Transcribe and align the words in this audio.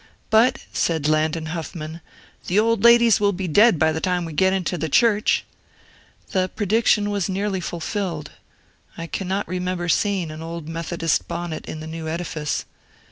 ''But," 0.31 0.57
said 0.73 1.07
Landon 1.07 1.45
Huffman, 1.53 2.01
^^ 2.45 2.47
the 2.47 2.57
old 2.57 2.83
ladies 2.83 3.19
will 3.19 3.33
be 3.33 3.47
dead 3.47 3.77
by 3.77 3.91
the 3.91 4.01
time 4.01 4.25
we 4.25 4.33
get 4.33 4.51
into 4.51 4.75
the 4.75 4.89
church 4.89 5.45
I" 5.51 6.31
The 6.31 6.49
prediction 6.49 7.11
was 7.11 7.29
nearly 7.29 7.59
fulfilled; 7.59 8.31
I 8.97 9.05
cannot 9.05 9.47
remember 9.47 9.87
seeing 9.89 10.31
an 10.31 10.41
old 10.41 10.67
Methodist 10.67 11.27
bonnet 11.27 11.67
in 11.67 11.81
the 11.81 11.85
new 11.85 12.07
edifice. 12.07 12.65